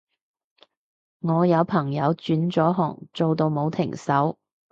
[1.19, 4.39] 我有朋友轉咗行做到冇停手